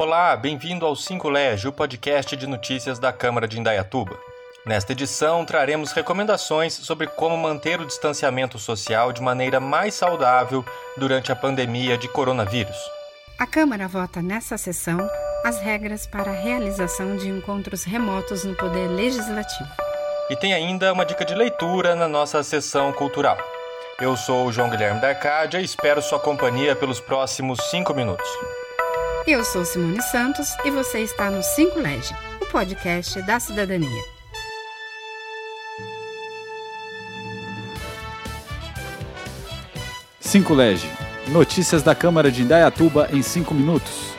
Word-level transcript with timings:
Olá, 0.00 0.34
bem-vindo 0.34 0.86
ao 0.86 0.96
5 0.96 1.28
Lege, 1.28 1.68
o 1.68 1.72
podcast 1.74 2.34
de 2.34 2.46
notícias 2.46 2.98
da 2.98 3.12
Câmara 3.12 3.46
de 3.46 3.60
Indaiatuba. 3.60 4.18
Nesta 4.64 4.92
edição, 4.92 5.44
traremos 5.44 5.92
recomendações 5.92 6.72
sobre 6.72 7.06
como 7.06 7.36
manter 7.36 7.78
o 7.78 7.84
distanciamento 7.84 8.58
social 8.58 9.12
de 9.12 9.20
maneira 9.20 9.60
mais 9.60 9.92
saudável 9.92 10.64
durante 10.96 11.30
a 11.30 11.36
pandemia 11.36 11.98
de 11.98 12.08
coronavírus. 12.08 12.78
A 13.38 13.46
Câmara 13.46 13.86
vota 13.86 14.22
nessa 14.22 14.56
sessão 14.56 15.06
as 15.44 15.60
regras 15.60 16.06
para 16.06 16.30
a 16.30 16.34
realização 16.34 17.18
de 17.18 17.28
encontros 17.28 17.84
remotos 17.84 18.42
no 18.42 18.54
Poder 18.54 18.88
Legislativo. 18.88 19.68
E 20.30 20.36
tem 20.36 20.54
ainda 20.54 20.94
uma 20.94 21.04
dica 21.04 21.26
de 21.26 21.34
leitura 21.34 21.94
na 21.94 22.08
nossa 22.08 22.42
sessão 22.42 22.90
cultural. 22.90 23.36
Eu 24.00 24.16
sou 24.16 24.46
o 24.46 24.52
João 24.52 24.70
Guilherme 24.70 24.98
da 24.98 25.08
Arcádia 25.08 25.60
e 25.60 25.64
espero 25.64 26.00
sua 26.00 26.18
companhia 26.18 26.74
pelos 26.74 27.00
próximos 27.00 27.60
cinco 27.68 27.92
minutos. 27.92 28.26
Eu 29.26 29.44
sou 29.44 29.66
Simone 29.66 30.00
Santos 30.00 30.56
e 30.64 30.70
você 30.70 31.00
está 31.00 31.30
no 31.30 31.42
5 31.42 31.78
Lege, 31.78 32.14
o 32.40 32.46
podcast 32.46 33.20
da 33.22 33.38
cidadania. 33.38 34.02
Cinco 40.18 40.54
Lege. 40.54 40.88
Notícias 41.28 41.82
da 41.82 41.94
Câmara 41.94 42.32
de 42.32 42.42
Indaiatuba 42.42 43.08
em 43.12 43.22
5 43.22 43.52
minutos. 43.52 44.14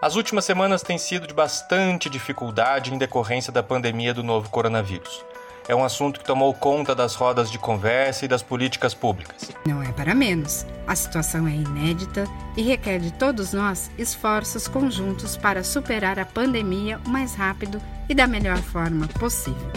As 0.00 0.14
últimas 0.14 0.44
semanas 0.44 0.82
têm 0.82 0.98
sido 0.98 1.26
de 1.26 1.32
bastante 1.32 2.10
dificuldade 2.10 2.92
em 2.92 2.98
decorrência 2.98 3.52
da 3.52 3.62
pandemia 3.62 4.12
do 4.12 4.22
novo 4.22 4.50
coronavírus 4.50 5.24
é 5.68 5.74
um 5.74 5.84
assunto 5.84 6.20
que 6.20 6.26
tomou 6.26 6.52
conta 6.52 6.94
das 6.94 7.14
rodas 7.14 7.50
de 7.50 7.58
conversa 7.58 8.24
e 8.24 8.28
das 8.28 8.42
políticas 8.42 8.94
públicas. 8.94 9.50
Não 9.66 9.82
é 9.82 9.92
para 9.92 10.14
menos. 10.14 10.66
A 10.86 10.94
situação 10.94 11.46
é 11.46 11.52
inédita 11.52 12.26
e 12.56 12.62
requer 12.62 12.98
de 12.98 13.12
todos 13.12 13.52
nós 13.52 13.90
esforços 13.96 14.66
conjuntos 14.66 15.36
para 15.36 15.62
superar 15.62 16.18
a 16.18 16.26
pandemia 16.26 17.00
o 17.06 17.08
mais 17.08 17.34
rápido 17.34 17.80
e 18.08 18.14
da 18.14 18.26
melhor 18.26 18.58
forma 18.58 19.06
possível. 19.18 19.70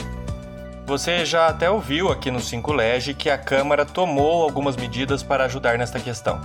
Você 0.88 1.26
já 1.26 1.48
até 1.48 1.70
ouviu 1.70 2.12
aqui 2.12 2.30
no 2.30 2.40
5 2.40 2.72
Lege 2.72 3.14
que 3.14 3.30
a 3.30 3.38
Câmara 3.38 3.86
tomou 3.86 4.44
algumas 4.44 4.76
medidas 4.76 5.24
para 5.24 5.46
ajudar 5.46 5.78
nesta 5.78 6.00
questão. 6.00 6.40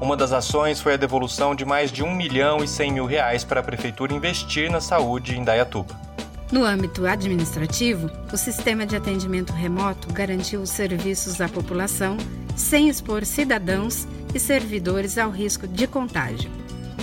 Uma 0.00 0.16
das 0.16 0.32
ações 0.32 0.80
foi 0.80 0.94
a 0.94 0.96
devolução 0.96 1.54
de 1.54 1.64
mais 1.64 1.90
de 1.90 2.02
1 2.02 2.14
milhão 2.14 2.62
e 2.62 2.68
100 2.68 2.92
mil 2.92 3.06
reais 3.06 3.44
para 3.44 3.60
a 3.60 3.62
Prefeitura 3.62 4.12
investir 4.12 4.70
na 4.70 4.80
saúde 4.80 5.38
em 5.38 5.44
Dayatuba. 5.44 6.05
No 6.50 6.64
âmbito 6.64 7.04
administrativo, 7.06 8.08
o 8.32 8.36
sistema 8.36 8.86
de 8.86 8.94
atendimento 8.94 9.52
remoto 9.52 10.12
garantiu 10.12 10.60
os 10.60 10.70
serviços 10.70 11.40
à 11.40 11.48
população 11.48 12.16
sem 12.54 12.88
expor 12.88 13.24
cidadãos 13.24 14.06
e 14.32 14.38
servidores 14.38 15.18
ao 15.18 15.30
risco 15.30 15.66
de 15.66 15.88
contágio. 15.88 16.48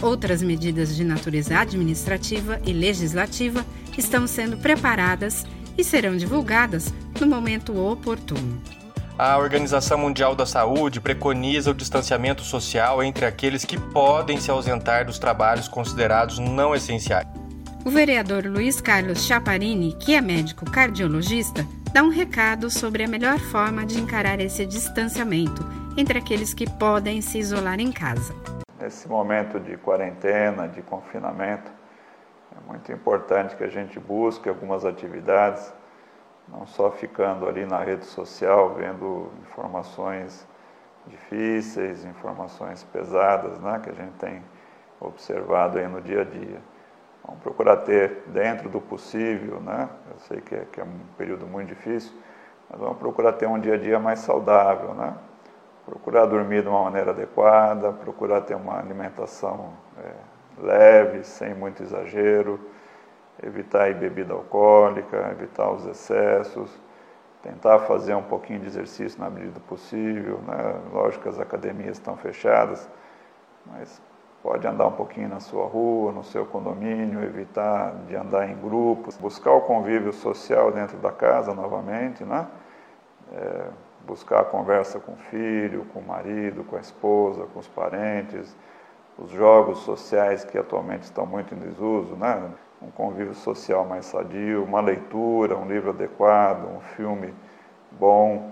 Outras 0.02 0.42
medidas 0.42 0.96
de 0.96 1.04
natureza 1.04 1.60
administrativa 1.60 2.60
e 2.66 2.72
legislativa 2.72 3.66
estão 3.98 4.26
sendo 4.28 4.58
preparadas 4.58 5.46
e 5.78 5.84
serão 5.84 6.16
divulgadas 6.16 6.94
no 7.20 7.28
momento 7.28 7.78
oportuno. 7.78 8.62
A 9.18 9.38
Organização 9.38 9.98
Mundial 9.98 10.36
da 10.36 10.46
Saúde 10.46 11.02
preconiza 11.02 11.72
o 11.72 11.74
distanciamento 11.74 12.44
social 12.44 13.04
entre 13.04 13.26
aqueles 13.26 13.66
que 13.66 13.78
podem 13.78 14.40
se 14.40 14.50
ausentar 14.50 15.06
dos 15.06 15.20
trabalhos 15.20 15.68
considerados 15.68 16.40
não 16.40 16.74
essenciais. 16.74 17.43
O 17.86 17.90
vereador 17.90 18.46
Luiz 18.46 18.80
Carlos 18.80 19.26
Chaparini, 19.26 19.92
que 19.92 20.16
é 20.16 20.22
médico 20.22 20.64
cardiologista, 20.64 21.66
dá 21.94 22.02
um 22.02 22.08
recado 22.08 22.70
sobre 22.70 23.04
a 23.04 23.08
melhor 23.10 23.38
forma 23.38 23.86
de 23.86 24.00
encarar 24.00 24.40
esse 24.40 24.66
distanciamento 24.66 25.62
entre 25.98 26.18
aqueles 26.18 26.54
que 26.54 26.66
podem 26.80 27.22
se 27.22 27.40
isolar 27.40 27.82
em 27.82 27.92
casa. 27.92 28.34
Nesse 28.80 29.06
momento 29.10 29.60
de 29.60 29.76
quarentena, 29.76 30.66
de 30.66 30.82
confinamento, 30.82 31.70
é 32.56 32.72
muito 32.72 32.90
importante 32.90 33.58
que 33.58 33.66
a 33.66 33.70
gente 33.70 34.00
busque 34.00 34.48
algumas 34.48 34.86
atividades, 34.86 35.74
não 36.48 36.66
só 36.66 36.90
ficando 36.90 37.50
ali 37.50 37.66
na 37.66 37.84
rede 37.84 38.06
social 38.06 38.76
vendo 38.76 39.30
informações 39.42 40.48
difíceis, 41.06 42.06
informações 42.06 42.82
pesadas, 42.82 43.60
né, 43.60 43.82
que 43.84 43.90
a 43.90 43.94
gente 43.94 44.14
tem 44.14 44.42
observado 45.02 45.78
aí 45.78 45.88
no 45.90 46.02
dia 46.02 46.22
a 46.22 46.24
dia 46.24 46.73
Vamos 47.26 47.42
procurar 47.42 47.78
ter, 47.78 48.24
dentro 48.28 48.70
do 48.70 48.82
possível, 48.82 49.60
né? 49.62 49.90
eu 50.12 50.20
sei 50.20 50.42
que 50.42 50.56
é, 50.56 50.66
que 50.72 50.82
é 50.82 50.84
um 50.84 51.00
período 51.18 51.48
muito 51.48 51.70
difícil, 51.70 52.14
mas 52.70 52.80
vamos 52.80 52.98
procurar 52.98 53.34
ter 53.34 53.48
um 53.48 53.60
dia 53.60 53.76
a 53.76 53.78
dia 53.78 53.98
mais 53.98 54.20
saudável, 54.20 54.94
né? 54.94 55.16
procurar 55.86 56.26
dormir 56.26 56.62
de 56.62 56.68
uma 56.68 56.84
maneira 56.84 57.12
adequada, 57.12 57.92
procurar 57.92 58.42
ter 58.42 58.56
uma 58.56 58.78
alimentação 58.78 59.74
é, 59.98 60.12
leve, 60.62 61.24
sem 61.24 61.54
muito 61.54 61.82
exagero, 61.82 62.60
evitar 63.42 63.90
a 63.90 63.94
bebida 63.94 64.34
alcoólica, 64.34 65.30
evitar 65.32 65.72
os 65.72 65.86
excessos, 65.86 66.78
tentar 67.42 67.80
fazer 67.80 68.16
um 68.16 68.24
pouquinho 68.24 68.60
de 68.60 68.68
exercício 68.68 69.20
na 69.20 69.30
medida 69.30 69.54
do 69.54 69.62
possível. 69.62 70.40
Né? 70.48 70.76
Lógico 70.92 71.24
que 71.24 71.30
as 71.30 71.40
academias 71.40 71.98
estão 71.98 72.16
fechadas, 72.16 72.90
mas 73.66 74.02
Pode 74.44 74.68
andar 74.68 74.88
um 74.88 74.92
pouquinho 74.92 75.30
na 75.30 75.40
sua 75.40 75.66
rua, 75.66 76.12
no 76.12 76.22
seu 76.22 76.46
condomínio, 76.46 77.24
evitar 77.24 77.96
de 78.08 78.16
andar 78.16 78.50
em 78.50 78.56
grupos, 78.56 79.16
buscar 79.16 79.54
o 79.54 79.62
convívio 79.62 80.12
social 80.12 80.70
dentro 80.70 80.98
da 80.98 81.14
casa 81.14 81.54
novamente, 81.54 82.26
né? 82.26 82.46
É, 83.32 83.68
buscar 84.06 84.42
a 84.42 84.44
conversa 84.44 85.00
com 85.00 85.14
o 85.14 85.18
filho, 85.18 85.86
com 85.94 86.00
o 86.00 86.06
marido, 86.06 86.66
com 86.66 86.76
a 86.76 86.80
esposa, 86.82 87.46
com 87.54 87.60
os 87.60 87.68
parentes, 87.70 88.54
os 89.18 89.32
jogos 89.32 89.80
sociais 89.80 90.44
que 90.44 90.58
atualmente 90.58 91.04
estão 91.04 91.26
muito 91.26 91.56
em 91.56 91.60
desuso, 91.60 92.16
né? 92.16 92.52
um 92.82 92.92
convívio 92.92 93.34
social 93.34 93.86
mais 93.86 94.06
sadio, 94.06 94.64
uma 94.64 94.82
leitura, 94.82 95.56
um 95.56 95.66
livro 95.66 95.92
adequado, 95.92 96.66
um 96.66 96.82
filme 96.82 97.34
bom, 97.92 98.52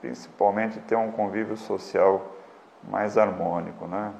principalmente 0.00 0.80
ter 0.80 0.96
um 0.96 1.12
convívio 1.12 1.56
social 1.56 2.26
mais 2.90 3.16
harmônico. 3.16 3.86
Né? 3.86 4.12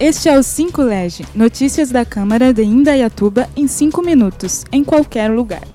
Este 0.00 0.28
é 0.28 0.38
o 0.38 0.44
5 0.44 0.80
Lege, 0.80 1.26
notícias 1.34 1.90
da 1.90 2.04
Câmara 2.04 2.54
de 2.54 2.62
Indaiatuba 2.62 3.48
em 3.56 3.66
5 3.66 4.00
minutos, 4.00 4.64
em 4.70 4.84
qualquer 4.84 5.28
lugar. 5.28 5.66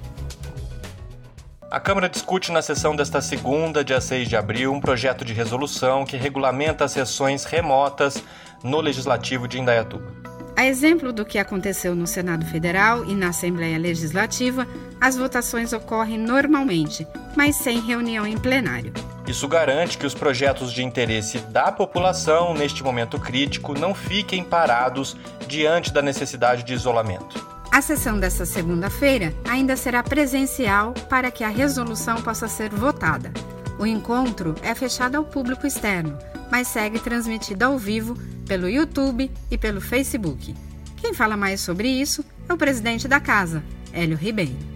A 1.70 1.78
Câmara 1.78 2.08
discute 2.08 2.50
na 2.50 2.62
sessão 2.62 2.96
desta 2.96 3.20
segunda, 3.20 3.84
dia 3.84 4.00
6 4.00 4.30
de 4.30 4.38
abril, 4.38 4.72
um 4.72 4.80
projeto 4.80 5.26
de 5.26 5.34
resolução 5.34 6.06
que 6.06 6.16
regulamenta 6.16 6.86
as 6.86 6.94
sessões 6.94 7.44
remotas 7.44 8.24
no 8.64 8.80
Legislativo 8.80 9.46
de 9.46 9.60
Indaiatuba. 9.60 10.14
A 10.56 10.66
exemplo 10.66 11.12
do 11.12 11.26
que 11.26 11.38
aconteceu 11.38 11.94
no 11.94 12.08
Senado 12.08 12.46
Federal 12.46 13.04
e 13.04 13.14
na 13.14 13.28
Assembleia 13.28 13.78
Legislativa, 13.78 14.66
as 15.02 15.18
votações 15.18 15.74
ocorrem 15.74 16.18
normalmente, 16.18 17.06
mas 17.36 17.58
sem 17.58 17.82
reunião 17.82 18.26
em 18.26 18.38
plenário. 18.38 18.94
Isso 19.28 19.48
garante 19.48 19.98
que 19.98 20.06
os 20.06 20.14
projetos 20.14 20.72
de 20.72 20.84
interesse 20.84 21.40
da 21.40 21.72
população 21.72 22.54
neste 22.54 22.84
momento 22.84 23.18
crítico 23.18 23.78
não 23.78 23.96
fiquem 23.96 24.44
parados 24.44 25.16
diante 25.48 25.94
da 25.94 26.02
necessidade 26.02 26.64
de 26.64 26.74
isolamento. 26.74 27.54
A 27.72 27.82
sessão 27.82 28.20
desta 28.20 28.46
segunda-feira 28.46 29.34
ainda 29.50 29.76
será 29.76 30.04
presencial 30.04 30.94
para 31.10 31.32
que 31.32 31.44
a 31.44 31.50
resolução 31.50 32.22
possa 32.22 32.48
ser 32.48 32.70
votada. 32.70 33.32
O 33.80 33.86
encontro 33.86 34.54
é 34.62 34.76
fechado 34.76 35.16
ao 35.16 35.24
público 35.24 35.66
externo, 35.66 36.18
mas 36.52 36.68
segue 36.68 37.00
transmitido 37.00 37.66
ao 37.66 37.78
vivo 37.78 38.16
pelo 38.46 38.70
YouTube 38.70 39.32
e 39.50 39.58
pelo 39.58 39.82
Facebook. 39.82 40.54
Quem 40.98 41.14
fala 41.14 41.36
mais 41.36 41.62
sobre 41.62 41.88
isso 41.88 42.24
é 42.48 42.54
o 42.54 42.58
presidente 42.58 43.08
da 43.08 43.20
casa, 43.20 43.64
Hélio 43.92 44.18
Ribeiro. 44.18 44.73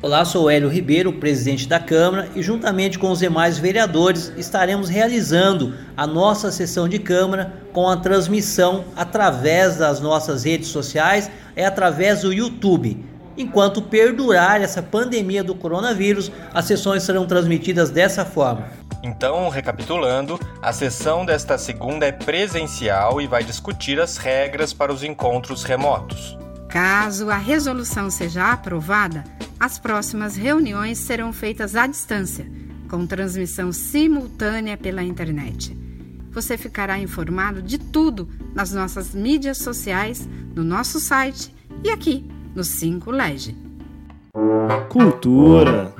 Olá, 0.00 0.24
sou 0.24 0.48
Hélio 0.48 0.68
Ribeiro, 0.68 1.12
presidente 1.14 1.66
da 1.66 1.80
Câmara, 1.80 2.28
e 2.36 2.40
juntamente 2.40 2.96
com 2.96 3.10
os 3.10 3.18
demais 3.18 3.58
vereadores 3.58 4.32
estaremos 4.36 4.88
realizando 4.88 5.74
a 5.96 6.06
nossa 6.06 6.52
sessão 6.52 6.88
de 6.88 7.00
Câmara 7.00 7.64
com 7.72 7.88
a 7.88 7.96
transmissão 7.96 8.84
através 8.94 9.76
das 9.76 9.98
nossas 9.98 10.44
redes 10.44 10.68
sociais 10.68 11.28
e 11.56 11.64
através 11.64 12.20
do 12.20 12.32
YouTube. 12.32 13.04
Enquanto 13.36 13.82
perdurar 13.82 14.62
essa 14.62 14.80
pandemia 14.80 15.42
do 15.42 15.56
coronavírus, 15.56 16.30
as 16.54 16.66
sessões 16.66 17.02
serão 17.02 17.26
transmitidas 17.26 17.90
dessa 17.90 18.24
forma. 18.24 18.68
Então, 19.02 19.48
recapitulando, 19.48 20.38
a 20.62 20.72
sessão 20.72 21.26
desta 21.26 21.58
segunda 21.58 22.06
é 22.06 22.12
presencial 22.12 23.20
e 23.20 23.26
vai 23.26 23.42
discutir 23.42 23.98
as 24.00 24.16
regras 24.16 24.72
para 24.72 24.92
os 24.92 25.02
encontros 25.02 25.64
remotos. 25.64 26.38
Caso 26.68 27.30
a 27.30 27.36
resolução 27.36 28.10
seja 28.10 28.52
aprovada, 28.52 29.24
as 29.60 29.78
próximas 29.78 30.36
reuniões 30.36 30.98
serão 30.98 31.32
feitas 31.32 31.74
à 31.74 31.86
distância, 31.86 32.46
com 32.88 33.06
transmissão 33.06 33.72
simultânea 33.72 34.76
pela 34.76 35.02
internet. 35.02 35.76
Você 36.30 36.56
ficará 36.56 36.98
informado 36.98 37.60
de 37.60 37.78
tudo 37.78 38.28
nas 38.54 38.72
nossas 38.72 39.14
mídias 39.14 39.58
sociais, 39.58 40.28
no 40.54 40.62
nosso 40.62 41.00
site 41.00 41.54
e 41.82 41.90
aqui 41.90 42.24
no 42.54 42.62
5 42.62 43.10
Lege. 43.10 43.56
Cultura. 44.88 45.92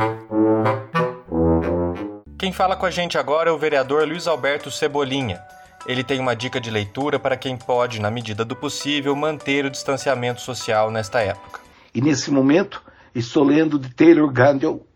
Quem 2.38 2.52
fala 2.52 2.76
com 2.76 2.87
a 2.87 2.90
gente 2.90 3.19
agora 3.19 3.50
é 3.50 3.52
o 3.52 3.58
vereador 3.58 4.06
Luiz 4.06 4.28
Alberto 4.28 4.70
Cebolinha. 4.70 5.40
Ele 5.87 6.05
tem 6.05 6.20
uma 6.20 6.37
dica 6.37 6.60
de 6.60 6.70
leitura 6.70 7.19
para 7.19 7.37
quem 7.37 7.56
pode, 7.56 8.00
na 8.00 8.10
medida 8.10 8.44
do 8.44 8.55
possível, 8.55 9.16
manter 9.16 9.64
o 9.64 9.70
distanciamento 9.70 10.40
social 10.40 10.90
nesta 10.90 11.20
época. 11.20 11.60
E 11.94 12.00
nesse 12.00 12.31
momento, 12.31 12.82
estou 13.19 13.44
lendo 13.44 13.79
de 13.79 13.93
Taylor 13.94 14.31
Gandel, 14.31 14.87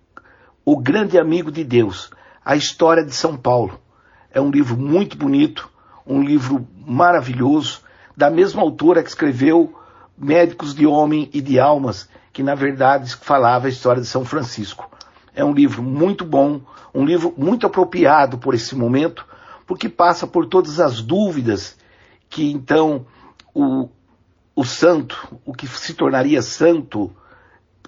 O 0.65 0.77
Grande 0.77 1.19
Amigo 1.19 1.51
de 1.51 1.65
Deus, 1.65 2.11
a 2.45 2.57
história 2.57 3.05
de 3.05 3.15
São 3.15 3.37
Paulo. 3.37 3.81
É 4.31 4.41
um 4.41 4.51
livro 4.51 4.77
muito 4.77 5.17
bonito, 5.17 5.69
um 6.07 6.23
livro 6.23 6.67
maravilhoso, 6.87 7.81
da 8.17 8.31
mesma 8.31 8.63
autora 8.63 9.03
que 9.03 9.09
escreveu 9.09 9.75
Médicos 10.17 10.75
de 10.75 10.87
Homem 10.87 11.29
e 11.33 11.41
de 11.41 11.59
Almas, 11.59 12.09
que 12.33 12.43
na 12.43 12.55
verdade 12.55 13.15
falava 13.17 13.67
a 13.67 13.71
história 13.71 14.01
de 14.01 14.09
São 14.09 14.25
Francisco. 14.25 14.91
É 15.35 15.45
um 15.45 15.53
livro 15.53 15.83
muito 15.83 16.25
bom, 16.25 16.61
um 16.95 17.05
livro 17.05 17.35
muito 17.37 17.67
apropriado 17.67 18.39
por 18.39 18.55
esse 18.55 18.77
momento, 18.77 19.27
porque 19.67 19.89
passa 19.89 20.27
por 20.27 20.47
todas 20.47 20.79
as 20.79 21.01
dúvidas 21.01 21.77
que 22.29 22.51
então 22.51 23.07
o, 23.55 23.89
o 24.55 24.65
santo, 24.65 25.39
o 25.45 25.53
que 25.53 25.67
se 25.67 25.95
tornaria 25.95 26.43
santo, 26.43 27.11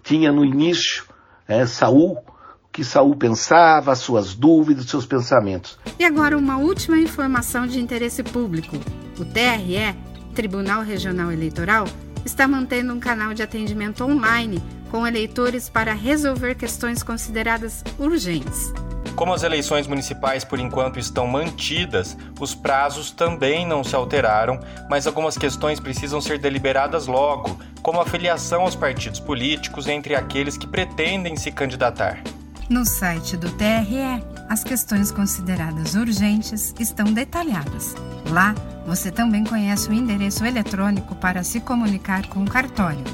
tinha 0.04 0.30
no 0.30 0.44
início, 0.44 1.04
é, 1.48 1.66
Saul, 1.66 2.18
o 2.18 2.68
que 2.70 2.84
Saul 2.84 3.16
pensava, 3.16 3.90
as 3.90 3.98
suas 3.98 4.34
dúvidas, 4.34 4.84
seus 4.86 5.06
pensamentos. 5.06 5.78
E 5.98 6.04
agora 6.04 6.36
uma 6.36 6.58
última 6.58 6.98
informação 6.98 7.66
de 7.66 7.80
interesse 7.80 8.22
público. 8.22 8.76
O 9.18 9.24
TRE, 9.24 9.96
Tribunal 10.34 10.82
Regional 10.82 11.32
Eleitoral, 11.32 11.86
está 12.24 12.46
mantendo 12.46 12.92
um 12.92 13.00
canal 13.00 13.32
de 13.32 13.42
atendimento 13.42 14.04
online 14.04 14.62
com 14.90 15.06
eleitores 15.06 15.68
para 15.68 15.92
resolver 15.92 16.54
questões 16.54 17.02
consideradas 17.02 17.82
urgentes. 17.98 18.72
Como 19.16 19.32
as 19.32 19.44
eleições 19.44 19.86
municipais 19.86 20.44
por 20.44 20.58
enquanto 20.58 20.98
estão 20.98 21.26
mantidas, 21.26 22.16
os 22.40 22.54
prazos 22.54 23.12
também 23.12 23.66
não 23.66 23.84
se 23.84 23.94
alteraram, 23.94 24.58
mas 24.90 25.06
algumas 25.06 25.38
questões 25.38 25.78
precisam 25.78 26.20
ser 26.20 26.38
deliberadas 26.38 27.06
logo, 27.06 27.56
como 27.84 28.00
a 28.00 28.06
filiação 28.06 28.62
aos 28.62 28.74
partidos 28.74 29.20
políticos 29.20 29.86
entre 29.86 30.16
aqueles 30.16 30.56
que 30.56 30.66
pretendem 30.66 31.36
se 31.36 31.52
candidatar. 31.52 32.22
No 32.70 32.82
site 32.86 33.36
do 33.36 33.50
TRE, 33.52 34.24
as 34.48 34.64
questões 34.64 35.12
consideradas 35.12 35.94
urgentes 35.94 36.74
estão 36.80 37.12
detalhadas. 37.12 37.94
Lá, 38.30 38.54
você 38.86 39.10
também 39.10 39.44
conhece 39.44 39.90
o 39.90 39.92
endereço 39.92 40.46
eletrônico 40.46 41.14
para 41.16 41.44
se 41.44 41.60
comunicar 41.60 42.26
com 42.28 42.42
o 42.42 42.48
cartório. 42.48 43.04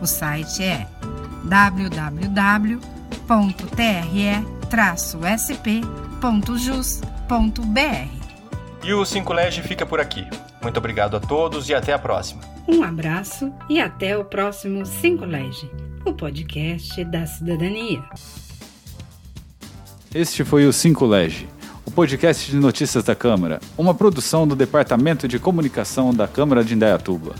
O 0.00 0.06
site 0.06 0.62
é 0.62 0.86
www.tre 1.44 2.80
sp.jus.br. 5.36 6.70
E 8.84 8.94
o 8.94 9.04
5 9.04 9.32
Lege 9.32 9.62
fica 9.62 9.84
por 9.84 9.98
aqui. 9.98 10.24
Muito 10.62 10.76
obrigado 10.76 11.16
a 11.16 11.20
todos 11.20 11.68
e 11.68 11.74
até 11.74 11.92
a 11.92 11.98
próxima. 11.98 12.49
Um 12.68 12.82
abraço 12.82 13.52
e 13.68 13.80
até 13.80 14.16
o 14.16 14.24
próximo 14.24 14.84
5 14.84 15.24
Lege, 15.24 15.70
o 16.04 16.12
podcast 16.12 17.04
da 17.04 17.26
cidadania. 17.26 18.02
Este 20.14 20.44
foi 20.44 20.66
o 20.66 20.72
5 20.72 21.04
Lege, 21.06 21.48
o 21.86 21.90
podcast 21.90 22.50
de 22.50 22.56
notícias 22.56 23.04
da 23.04 23.14
Câmara, 23.14 23.60
uma 23.76 23.94
produção 23.94 24.46
do 24.46 24.54
Departamento 24.54 25.26
de 25.26 25.38
Comunicação 25.38 26.12
da 26.12 26.28
Câmara 26.28 26.64
de 26.64 26.74
Indaiatuba. 26.74 27.34